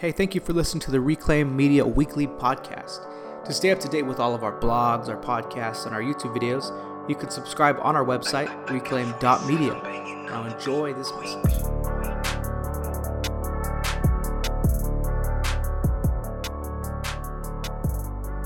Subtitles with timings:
[0.00, 3.04] Hey, thank you for listening to the Reclaim Media Weekly podcast.
[3.44, 6.34] To stay up to date with all of our blogs, our podcasts, and our YouTube
[6.34, 6.72] videos,
[7.06, 9.74] you can subscribe on our website, reclaim.media.
[10.24, 11.52] Now enjoy this message.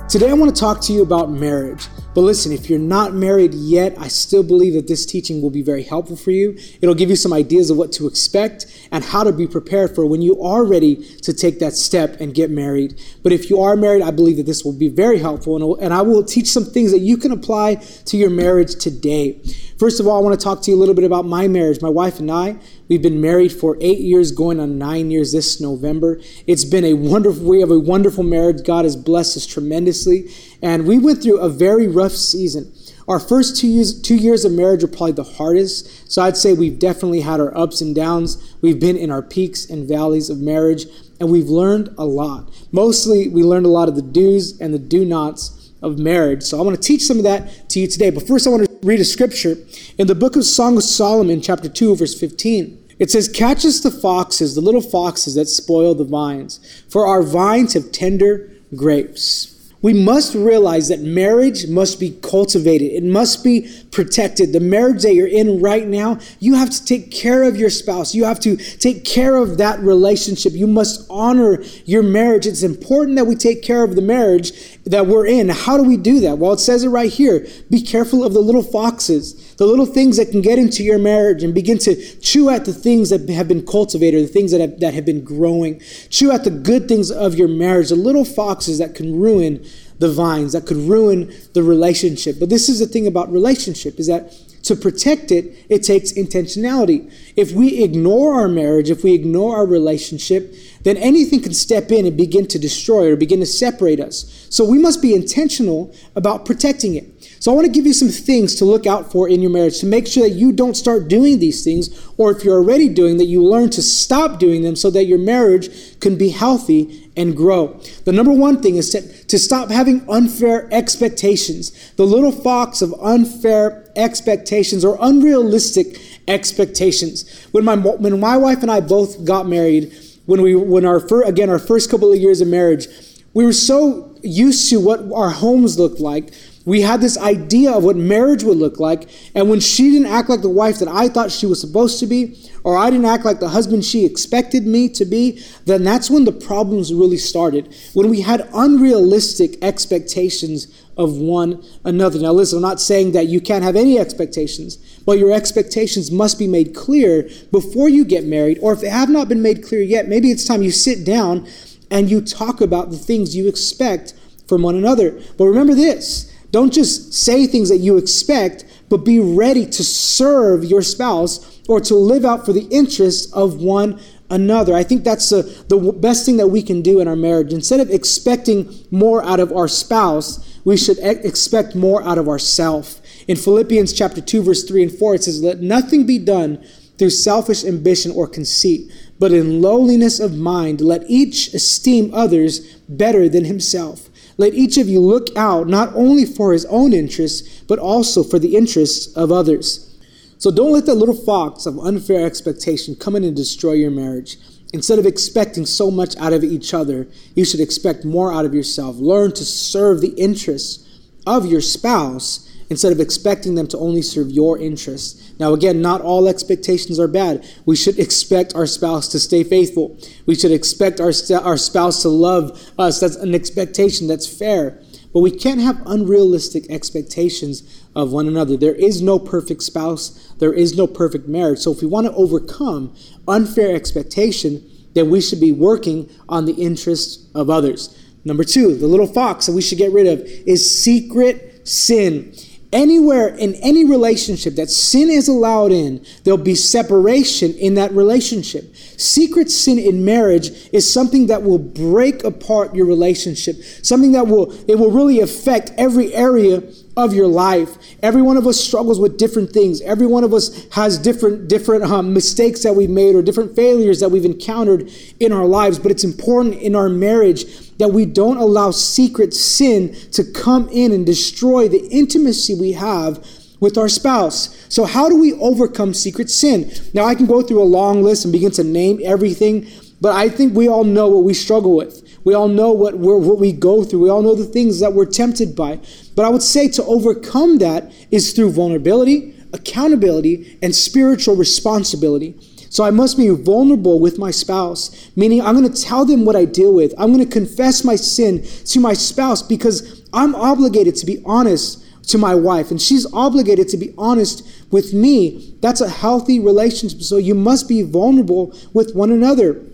[0.08, 1.86] Today, I want to talk to you about marriage.
[2.14, 5.62] But listen, if you're not married yet, I still believe that this teaching will be
[5.62, 6.56] very helpful for you.
[6.80, 10.06] It'll give you some ideas of what to expect and how to be prepared for
[10.06, 12.94] when you are ready to take that step and get married.
[13.24, 16.00] But if you are married, I believe that this will be very helpful and I
[16.00, 19.40] will teach some things that you can apply to your marriage today.
[19.80, 21.82] First of all, I want to talk to you a little bit about my marriage.
[21.82, 22.56] My wife and I,
[22.86, 26.20] we've been married for eight years, going on nine years this November.
[26.46, 28.64] It's been a wonderful, we have a wonderful marriage.
[28.64, 30.30] God has blessed us tremendously.
[30.62, 32.72] And we went through a very rough season.
[33.06, 36.10] Our first two years, two years of marriage were probably the hardest.
[36.10, 38.54] So I'd say we've definitely had our ups and downs.
[38.62, 40.86] We've been in our peaks and valleys of marriage,
[41.20, 42.50] and we've learned a lot.
[42.72, 46.42] Mostly, we learned a lot of the do's and the do nots of marriage.
[46.42, 48.08] So I want to teach some of that to you today.
[48.08, 49.56] But first, I want to read a scripture
[49.98, 52.80] in the book of Song of Solomon, chapter 2, verse 15.
[52.98, 57.22] It says, Catch us the foxes, the little foxes that spoil the vines, for our
[57.22, 59.53] vines have tender grapes
[59.84, 62.90] we must realize that marriage must be cultivated.
[62.90, 64.54] It must be protected.
[64.54, 68.14] The marriage that you're in right now, you have to take care of your spouse.
[68.14, 70.54] You have to take care of that relationship.
[70.54, 72.46] You must honor your marriage.
[72.46, 75.48] It's important that we take care of the marriage that we're in.
[75.48, 76.38] How do we do that?
[76.38, 77.46] Well, it says it right here.
[77.70, 81.42] Be careful of the little foxes, the little things that can get into your marriage
[81.42, 84.80] and begin to chew at the things that have been cultivated, the things that have,
[84.80, 85.80] that have been growing.
[86.10, 89.64] Chew at the good things of your marriage, the little foxes that can ruin
[89.98, 92.38] the vines that could ruin the relationship.
[92.38, 94.32] But this is the thing about relationship is that
[94.64, 97.12] to protect it, it takes intentionality.
[97.36, 102.06] If we ignore our marriage, if we ignore our relationship, then anything can step in
[102.06, 104.46] and begin to destroy or begin to separate us.
[104.50, 107.10] So we must be intentional about protecting it.
[107.40, 109.80] So I want to give you some things to look out for in your marriage
[109.80, 113.18] to make sure that you don't start doing these things, or if you're already doing
[113.18, 117.36] that, you learn to stop doing them so that your marriage can be healthy and
[117.36, 117.78] grow.
[118.04, 121.92] The number one thing is to, to stop having unfair expectations.
[121.96, 127.46] The little fox of unfair expectations or unrealistic expectations.
[127.52, 129.92] When my when my wife and I both got married,
[130.26, 132.86] when we when our again our first couple of years of marriage,
[133.32, 136.32] we were so used to what our homes looked like
[136.64, 139.08] we had this idea of what marriage would look like.
[139.34, 142.06] And when she didn't act like the wife that I thought she was supposed to
[142.06, 146.10] be, or I didn't act like the husband she expected me to be, then that's
[146.10, 147.74] when the problems really started.
[147.92, 152.18] When we had unrealistic expectations of one another.
[152.18, 156.38] Now, listen, I'm not saying that you can't have any expectations, but your expectations must
[156.38, 158.58] be made clear before you get married.
[158.62, 161.46] Or if they have not been made clear yet, maybe it's time you sit down
[161.90, 164.14] and you talk about the things you expect
[164.48, 165.20] from one another.
[165.36, 170.64] But remember this don't just say things that you expect, but be ready to serve
[170.64, 174.00] your spouse or to live out for the interests of one
[174.30, 174.74] another.
[174.74, 177.52] I think that's the, the best thing that we can do in our marriage.
[177.52, 183.00] Instead of expecting more out of our spouse, we should expect more out of ourselves.
[183.28, 186.64] In Philippians chapter 2 verse 3 and 4 it says let nothing be done
[186.98, 193.28] through selfish ambition or conceit, but in lowliness of mind let each esteem others better
[193.28, 194.08] than himself.
[194.36, 198.38] Let each of you look out not only for his own interests, but also for
[198.38, 199.90] the interests of others.
[200.38, 204.36] So don't let that little fox of unfair expectation come in and destroy your marriage.
[204.74, 208.52] Instead of expecting so much out of each other, you should expect more out of
[208.52, 208.96] yourself.
[208.96, 210.84] Learn to serve the interests
[211.28, 215.32] of your spouse instead of expecting them to only serve your interests.
[215.38, 217.48] Now, again, not all expectations are bad.
[217.64, 219.96] We should expect our spouse to stay faithful.
[220.26, 222.98] We should expect our, our spouse to love us.
[222.98, 224.80] That's an expectation that's fair.
[225.14, 227.62] But we can't have unrealistic expectations
[227.94, 228.56] of one another.
[228.56, 231.60] There is no perfect spouse, there is no perfect marriage.
[231.60, 232.94] So, if we want to overcome
[233.28, 237.96] unfair expectation, then we should be working on the interests of others.
[238.24, 242.34] Number two, the little fox that we should get rid of is secret sin
[242.74, 248.74] anywhere in any relationship that sin is allowed in, there'll be separation in that relationship.
[248.76, 254.52] Secret sin in marriage is something that will break apart your relationship, something that will
[254.68, 256.62] it will really affect every area
[256.96, 257.76] of your life.
[258.02, 259.80] Every one of us struggles with different things.
[259.80, 264.00] Every one of us has different different um, mistakes that we've made or different failures
[264.00, 265.78] that we've encountered in our lives.
[265.78, 270.92] But it's important in our marriage that we don't allow secret sin to come in
[270.92, 273.24] and destroy the intimacy we have
[273.60, 274.66] with our spouse.
[274.68, 276.70] So, how do we overcome secret sin?
[276.92, 279.66] Now, I can go through a long list and begin to name everything
[280.04, 282.03] But I think we all know what we struggle with.
[282.24, 284.00] We all know what, what we go through.
[284.00, 285.80] We all know the things that we're tempted by.
[286.16, 292.34] But I would say to overcome that is through vulnerability, accountability, and spiritual responsibility.
[292.70, 296.34] So I must be vulnerable with my spouse, meaning I'm going to tell them what
[296.34, 296.92] I deal with.
[296.98, 301.84] I'm going to confess my sin to my spouse because I'm obligated to be honest
[302.08, 305.54] to my wife and she's obligated to be honest with me.
[305.60, 307.02] That's a healthy relationship.
[307.02, 309.64] So you must be vulnerable with one another.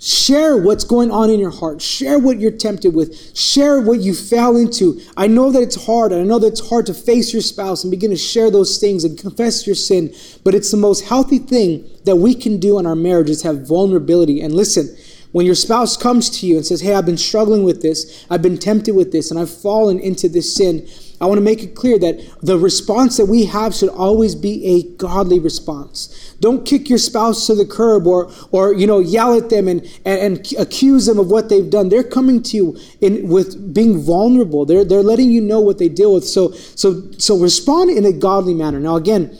[0.00, 1.82] Share what's going on in your heart.
[1.82, 3.36] Share what you're tempted with.
[3.36, 5.00] Share what you fell into.
[5.16, 6.12] I know that it's hard.
[6.12, 9.02] I know that it's hard to face your spouse and begin to share those things
[9.02, 10.14] and confess your sin.
[10.44, 13.66] But it's the most healthy thing that we can do in our marriage is have
[13.66, 14.40] vulnerability.
[14.40, 14.96] And listen,
[15.32, 18.42] when your spouse comes to you and says, Hey, I've been struggling with this, I've
[18.42, 20.86] been tempted with this, and I've fallen into this sin,
[21.20, 24.64] I want to make it clear that the response that we have should always be
[24.64, 26.36] a godly response.
[26.38, 29.82] Don't kick your spouse to the curb or, or you know, yell at them and,
[30.04, 31.88] and, and accuse them of what they've done.
[31.88, 34.64] They're coming to you in, with being vulnerable.
[34.64, 36.24] They're, they're letting you know what they deal with.
[36.24, 38.78] So, so, so respond in a godly manner.
[38.78, 39.36] Now, again,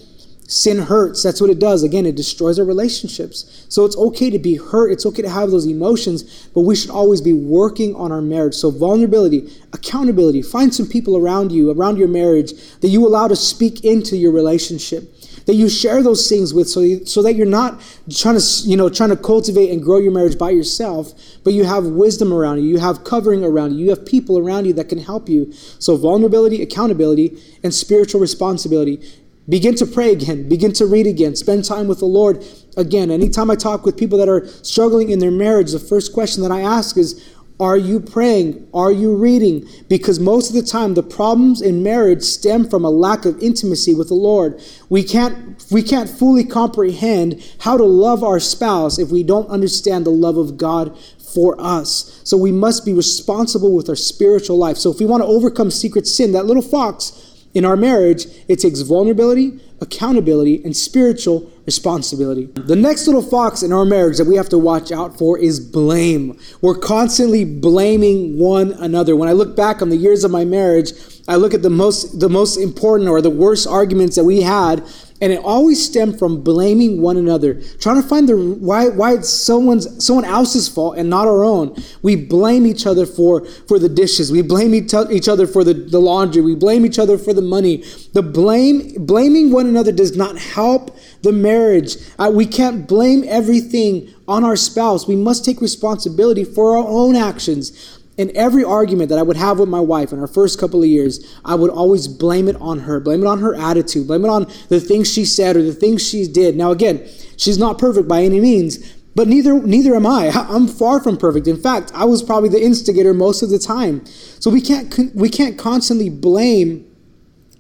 [0.51, 1.23] Sin hurts.
[1.23, 1.83] That's what it does.
[1.83, 3.67] Again, it destroys our relationships.
[3.69, 4.91] So it's okay to be hurt.
[4.91, 8.55] It's okay to have those emotions, but we should always be working on our marriage.
[8.55, 10.41] So vulnerability, accountability.
[10.41, 14.33] Find some people around you, around your marriage, that you allow to speak into your
[14.33, 15.15] relationship.
[15.45, 17.81] That you share those things with, so you, so that you're not
[18.11, 21.13] trying to you know trying to cultivate and grow your marriage by yourself,
[21.45, 24.67] but you have wisdom around you, you have covering around you, you have people around
[24.67, 25.51] you that can help you.
[25.79, 29.01] So vulnerability, accountability, and spiritual responsibility.
[29.49, 30.49] Begin to pray again.
[30.49, 31.35] Begin to read again.
[31.35, 32.45] Spend time with the Lord
[32.77, 33.11] again.
[33.11, 36.53] Anytime I talk with people that are struggling in their marriage, the first question that
[36.53, 37.25] I ask is,
[37.61, 38.69] are you praying?
[38.73, 39.69] Are you reading?
[39.89, 43.95] Because most of the time, the problems in marriage stem from a lack of intimacy
[43.95, 44.63] with the Lord.
[44.89, 50.07] We can't, we can't fully comprehend how to love our spouse if we don't understand
[50.07, 50.97] the love of God
[51.35, 52.21] for us.
[52.23, 54.77] So we must be responsible with our spiritual life.
[54.77, 57.28] So if we want to overcome secret sin, that little fox,
[57.59, 62.47] in our marriage, it takes vulnerability, accountability, and spiritual responsibility.
[62.55, 65.59] The next little fox in our marriage that we have to watch out for is
[65.59, 66.39] blame.
[66.63, 69.17] We're constantly blaming one another.
[69.17, 70.93] When I look back on the years of my marriage,
[71.27, 74.83] I look at the most the most important or the worst arguments that we had
[75.21, 79.29] and it always stemmed from blaming one another trying to find the why why it's
[79.29, 81.77] someone's someone else's fault and not our own.
[82.03, 84.31] We blame each other for for the dishes.
[84.31, 86.43] We blame each, other for the, the laundry.
[86.43, 87.85] We blame each other for the money.
[88.13, 91.97] The blame blaming one another does not help the marriage.
[92.19, 95.07] Uh, we can't blame everything on our spouse.
[95.07, 99.61] We must take responsibility for our own actions in every argument that I would have
[99.61, 102.81] with my wife in our first couple of years, I would always blame it on
[102.81, 105.73] her, blame it on her attitude, blame it on the things she said or the
[105.73, 106.57] things she did.
[106.57, 110.29] Now, again, she's not perfect by any means, but neither neither am I.
[110.35, 111.47] I'm far from perfect.
[111.47, 114.05] In fact, I was probably the instigator most of the time.
[114.41, 116.85] So we can't we can't constantly blame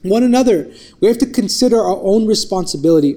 [0.03, 0.73] one another.
[1.01, 3.17] We have to consider our own responsibility.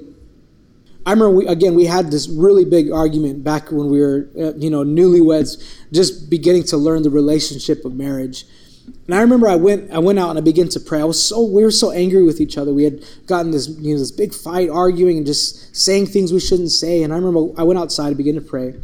[1.04, 4.54] I remember we, again we had this really big argument back when we were uh,
[4.54, 5.62] you know newlyweds,
[5.92, 8.44] just beginning to learn the relationship of marriage.
[9.06, 11.00] And I remember I went I went out and I began to pray.
[11.00, 12.72] I was so we were so angry with each other.
[12.72, 16.40] We had gotten this you know this big fight, arguing and just saying things we
[16.40, 17.02] shouldn't say.
[17.02, 18.74] And I remember I went outside and began to pray.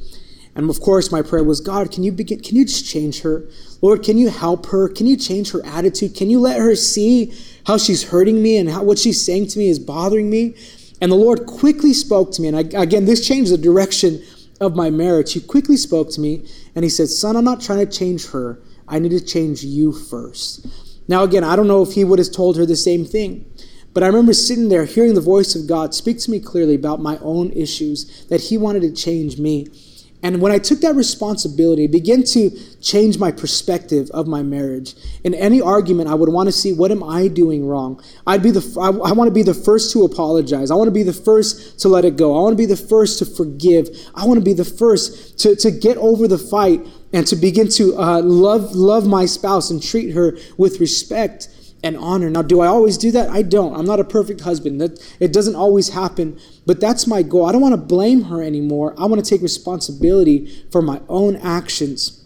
[0.55, 2.41] And of course, my prayer was, God, can you begin?
[2.41, 3.45] Can you just change her,
[3.81, 4.03] Lord?
[4.03, 4.89] Can you help her?
[4.89, 6.17] Can you change her attitude?
[6.17, 7.33] Can you let her see
[7.65, 10.57] how she's hurting me and how what she's saying to me is bothering me?
[11.01, 12.49] And the Lord quickly spoke to me.
[12.49, 14.23] And I, again, this changed the direction
[14.61, 15.33] of my marriage.
[15.33, 18.61] He quickly spoke to me and he said, Son, I'm not trying to change her.
[18.89, 20.67] I need to change you first.
[21.07, 23.47] Now, again, I don't know if he would have told her the same thing.
[23.95, 27.01] But I remember sitting there hearing the voice of God speak to me clearly about
[27.01, 29.67] my own issues, that He wanted to change me.
[30.23, 34.95] And when I took that responsibility, it began to change my perspective of my marriage.
[35.23, 38.03] In any argument, I would want to see what am I doing wrong.
[38.27, 40.71] I'd be the I, I want to be the first to apologize.
[40.73, 42.37] I want to be the first to let it go.
[42.37, 43.89] I want to be the first to forgive.
[44.15, 47.69] I want to be the first to, to get over the fight and to begin
[47.69, 51.49] to uh, love love my spouse and treat her with respect
[51.83, 52.29] and honor.
[52.29, 53.29] Now, do I always do that?
[53.29, 53.75] I don't.
[53.75, 54.81] I'm not a perfect husband.
[54.81, 57.47] That it doesn't always happen, but that's my goal.
[57.47, 58.95] I don't want to blame her anymore.
[58.99, 62.25] I want to take responsibility for my own actions.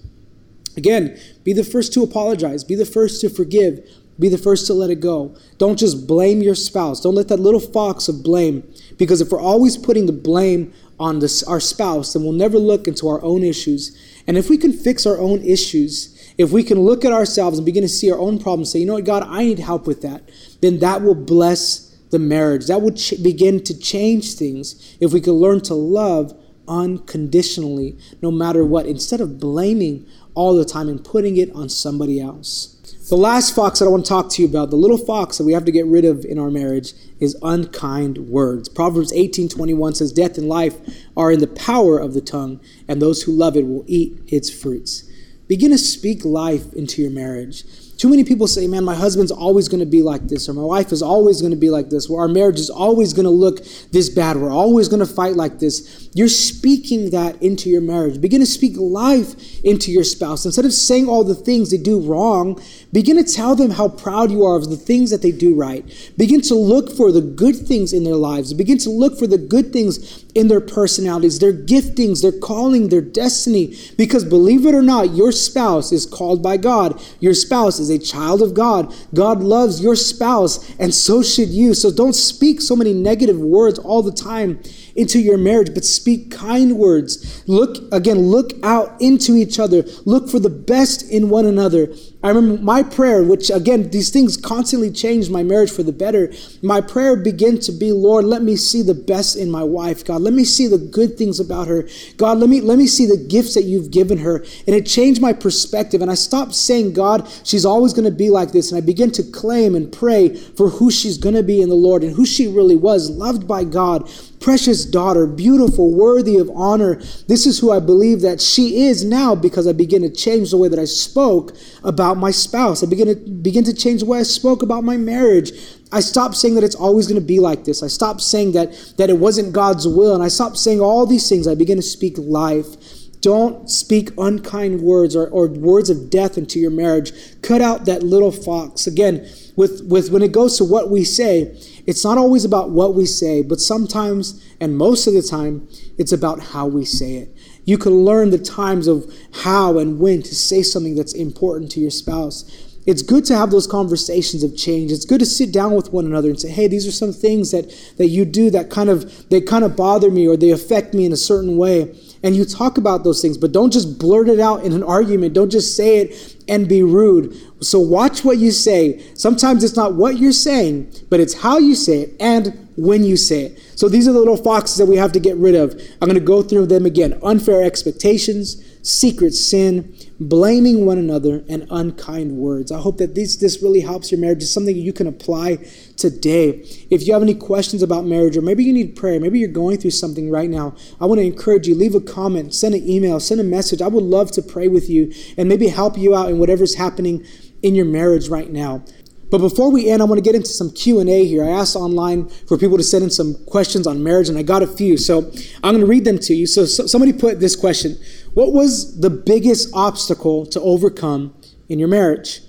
[0.77, 3.87] Again, be the first to apologize, be the first to forgive,
[4.19, 5.37] be the first to let it go.
[5.59, 7.01] Don't just blame your spouse.
[7.01, 8.63] Don't let that little fox of blame
[8.97, 12.87] because if we're always putting the blame on this, our spouse, then we'll never look
[12.87, 13.99] into our own issues.
[14.27, 17.67] And if we can fix our own issues, if we can look at ourselves and
[17.67, 20.03] begin to see our own problems, say, you know what, God, I need help with
[20.03, 20.29] that,
[20.61, 22.67] then that will bless the marriage.
[22.67, 28.31] That will ch- begin to change things if we could learn to love unconditionally, no
[28.31, 32.69] matter what, instead of blaming all the time and putting it on somebody else.
[33.09, 35.45] The last fox that I want to talk to you about, the little fox that
[35.45, 38.69] we have to get rid of in our marriage, is unkind words.
[38.69, 40.77] Proverbs 18:21 says, "Death and life
[41.17, 44.49] are in the power of the tongue, and those who love it will eat its
[44.49, 45.05] fruits."
[45.49, 47.65] Begin to speak life into your marriage.
[48.03, 50.63] Too many people say, man, my husband's always going to be like this, or my
[50.63, 53.31] wife is always going to be like this, or our marriage is always going to
[53.31, 56.11] look this bad, we're always going to fight like this.
[56.13, 58.21] You're speaking that into your marriage.
[58.21, 60.45] Begin to speak life into your spouse.
[60.45, 62.61] Instead of saying all the things they do wrong,
[62.93, 65.85] begin to tell them how proud you are of the things that they do right.
[66.17, 68.53] Begin to look for the good things in their lives.
[68.53, 73.01] Begin to look for the good things in their personalities, their giftings, their calling, their
[73.01, 73.77] destiny.
[73.97, 77.01] Because believe it or not, your spouse is called by God.
[77.21, 78.95] Your spouse is a child of God.
[79.15, 81.75] God loves your spouse, and so should you.
[81.75, 84.61] So don't speak so many negative words all the time
[84.95, 87.43] into your marriage, but speak kind words.
[87.47, 89.85] Look, again, look out into each other.
[90.05, 91.89] Look for the best in one another.
[92.25, 96.33] I remember my prayer, which again, these things constantly changed my marriage for the better.
[96.63, 100.05] My prayer began to be, Lord, let me see the best in my wife.
[100.05, 101.89] God, let me see the good things about her.
[102.19, 104.37] God, let me let me see the gifts that you've given her.
[104.67, 106.01] And it changed my perspective.
[106.01, 108.71] And I stopped saying, God, she's always going to be like this.
[108.71, 111.75] And I began to claim and pray for who she's going to be in the
[111.75, 114.09] Lord and who she really was, loved by God,
[114.43, 116.97] precious daughter, beautiful, worthy of honor.
[117.29, 120.59] This is who I believe that she is now because I begin to change the
[120.59, 122.83] way that I spoke about my spouse.
[122.83, 125.53] I begin to begin to change the way I spoke about my marriage.
[125.93, 127.83] I stopped saying that it's always going to be like this.
[127.83, 131.29] I stopped saying that that it wasn't God's will and I stopped saying all these
[131.29, 131.47] things.
[131.47, 132.77] I begin to speak life.
[133.23, 137.13] Don't speak unkind words or, or words of death into your marriage.
[137.41, 138.89] Cut out that little fox.
[138.89, 141.57] Again, with, with when it goes to what we say,
[141.87, 146.13] it's not always about what we say, but sometimes and most of the time, it's
[146.13, 147.37] about how we say it.
[147.65, 151.81] You can learn the times of how and when to say something that's important to
[151.81, 152.45] your spouse.
[152.87, 154.91] It's good to have those conversations of change.
[154.91, 157.53] It's good to sit down with one another and say, "Hey, these are some things
[157.53, 160.93] that that you do that kind of they kind of bother me or they affect
[160.95, 164.29] me in a certain way." And you talk about those things, but don't just blurt
[164.29, 165.35] it out in an argument.
[165.35, 167.37] Don't just say it and be rude.
[167.61, 169.05] So watch what you say.
[169.15, 173.17] Sometimes it's not what you're saying, but it's how you say it and when you
[173.17, 173.59] say it.
[173.77, 175.73] So these are the little foxes that we have to get rid of.
[176.01, 179.95] I'm going to go through them again unfair expectations, secret sin,
[180.29, 182.71] blaming one another, and unkind words.
[182.71, 184.43] I hope that this, this really helps your marriage.
[184.43, 185.57] It's something you can apply
[185.97, 186.65] today.
[186.91, 189.79] If you have any questions about marriage, or maybe you need prayer, maybe you're going
[189.79, 193.21] through something right now, I want to encourage you leave a comment, send an email,
[193.21, 193.81] send a message.
[193.81, 197.27] I would love to pray with you and maybe help you out in whatever's happening
[197.63, 198.85] in your marriage right now.
[199.33, 201.43] But before we end, I want to get into some Q&A here.
[201.43, 204.63] I asked online for people to send in some questions on marriage and I got
[204.63, 204.99] a few.
[204.99, 205.33] So
[205.65, 206.47] I'm going to read them to you.
[206.47, 207.97] So, so somebody put this question.
[208.35, 211.35] What was the biggest obstacle to overcome
[211.69, 212.41] in your marriage?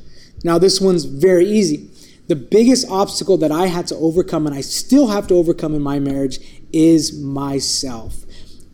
[0.44, 1.90] Now this one's very easy.
[2.28, 5.82] The biggest obstacle that I had to overcome and I still have to overcome in
[5.82, 6.40] my marriage
[6.72, 8.24] is myself.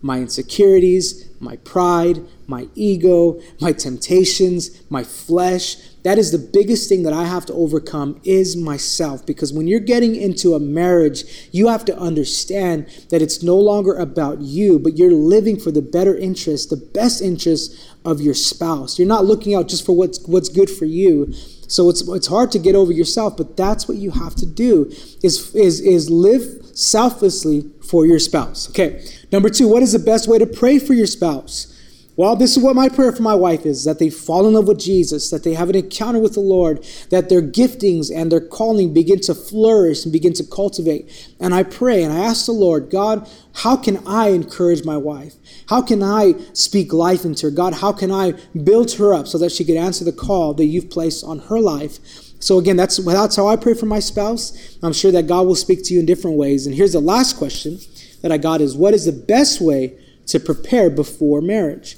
[0.01, 7.03] My insecurities, my pride, my ego, my temptations, my flesh, that is the biggest thing
[7.03, 9.25] that I have to overcome is myself.
[9.25, 13.95] Because when you're getting into a marriage, you have to understand that it's no longer
[13.95, 17.75] about you, but you're living for the better interest, the best interest
[18.05, 18.97] of your spouse.
[18.97, 21.33] You're not looking out just for what's what's good for you.
[21.67, 24.85] So it's it's hard to get over yourself, but that's what you have to do
[25.21, 28.69] is is is live selflessly for your spouse.
[28.69, 29.03] Okay.
[29.31, 31.75] Number 2, what is the best way to pray for your spouse?
[32.19, 34.67] Well, this is what my prayer for my wife is that they fall in love
[34.67, 38.41] with Jesus, that they have an encounter with the Lord, that their giftings and their
[38.41, 41.33] calling begin to flourish and begin to cultivate.
[41.39, 45.35] And I pray and I ask the Lord, God, how can I encourage my wife?
[45.69, 47.51] How can I speak life into her?
[47.51, 48.33] God, how can I
[48.65, 51.61] build her up so that she can answer the call that you've placed on her
[51.61, 51.99] life?
[52.41, 54.77] So again, that's that's how I pray for my spouse.
[54.83, 56.67] I'm sure that God will speak to you in different ways.
[56.67, 57.79] And here's the last question
[58.23, 61.95] that I got is what is the best way to prepare before marriage?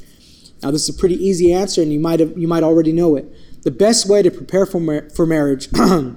[0.62, 3.16] Now, this is a pretty easy answer, and you might have, you might already know
[3.16, 3.26] it.
[3.64, 6.16] The best way to prepare for, mar- for marriage, the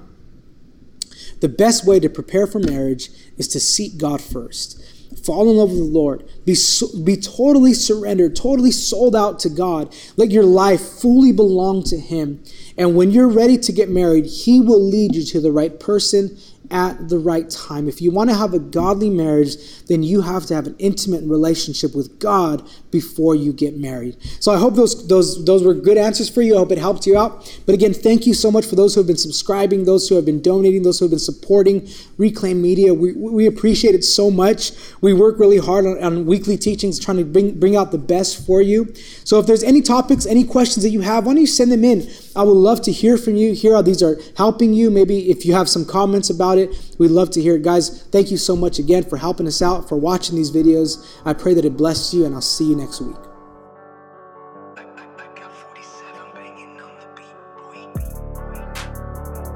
[1.49, 4.81] best way to prepare for marriage is to seek God first.
[5.23, 6.29] Fall in love with the Lord.
[6.45, 9.95] Be, so, be totally surrendered, totally sold out to God.
[10.17, 12.43] Let your life fully belong to Him.
[12.77, 16.37] And when you're ready to get married, He will lead you to the right person
[16.75, 17.87] at the right time.
[17.87, 19.55] If you want to have a godly marriage,
[19.85, 24.17] then you have to have an intimate relationship with God before you get married.
[24.41, 26.55] So I hope those those those were good answers for you.
[26.55, 27.49] I hope it helped you out.
[27.65, 30.25] But again, thank you so much for those who have been subscribing, those who have
[30.25, 32.93] been donating, those who have been supporting Reclaim Media.
[32.93, 34.73] We, we appreciate it so much.
[34.99, 38.45] We work really hard on, on weekly teachings, trying to bring bring out the best
[38.45, 38.93] for you.
[39.23, 41.85] So if there's any topics, any questions that you have, why don't you send them
[41.85, 42.01] in?
[42.35, 44.91] I would love to hear from you, hear how these are helping you.
[44.91, 47.63] Maybe if you have some comments about it, we'd love to hear it.
[47.63, 51.05] Guys, thank you so much again for helping us out, for watching these videos.
[51.23, 53.15] I pray that it blesses you, and I'll see you next week.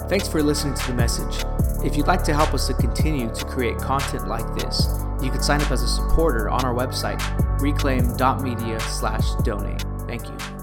[0.09, 1.43] Thanks for listening to the message.
[1.86, 4.88] If you'd like to help us to continue to create content like this,
[5.21, 7.19] you can sign up as a supporter on our website,
[7.62, 9.83] reclaim.media slash donate.
[10.07, 10.58] Thank you.